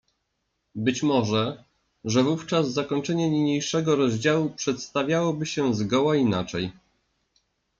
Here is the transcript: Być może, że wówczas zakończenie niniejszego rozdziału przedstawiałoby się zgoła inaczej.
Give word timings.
Być 0.75 1.03
może, 1.03 1.63
że 2.05 2.23
wówczas 2.23 2.67
zakończenie 2.73 3.29
niniejszego 3.29 3.95
rozdziału 3.95 4.49
przedstawiałoby 4.49 5.45
się 5.45 5.73
zgoła 5.75 6.15
inaczej. 6.15 6.71